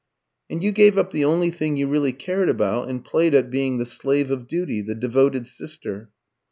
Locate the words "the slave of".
3.77-4.47